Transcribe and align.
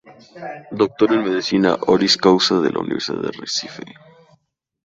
Doctor 0.71 1.11
en 1.13 1.23
Medicina 1.27 1.75
"honoris 1.79 2.17
causa" 2.17 2.55
de 2.59 2.71
la 2.71 2.79
Universidad 2.79 3.21
de 3.21 3.31
Recife 3.39 3.83